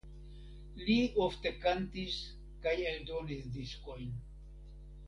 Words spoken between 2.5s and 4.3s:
kaj eldonis diskojn.